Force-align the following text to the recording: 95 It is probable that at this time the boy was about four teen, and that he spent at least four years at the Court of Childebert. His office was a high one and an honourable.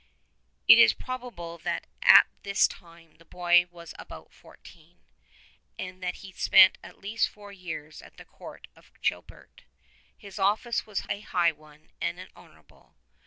95 0.67 0.67
It 0.69 0.77
is 0.79 0.93
probable 0.95 1.57
that 1.59 1.85
at 2.01 2.25
this 2.41 2.67
time 2.67 3.17
the 3.19 3.23
boy 3.23 3.67
was 3.69 3.93
about 3.99 4.33
four 4.33 4.57
teen, 4.63 4.97
and 5.77 6.01
that 6.01 6.15
he 6.25 6.31
spent 6.31 6.79
at 6.83 6.97
least 6.97 7.29
four 7.29 7.51
years 7.51 8.01
at 8.01 8.17
the 8.17 8.25
Court 8.25 8.65
of 8.75 8.91
Childebert. 9.03 9.61
His 10.17 10.39
office 10.39 10.87
was 10.87 11.05
a 11.07 11.19
high 11.19 11.51
one 11.51 11.91
and 12.01 12.17
an 12.17 12.29
honourable. 12.35 12.95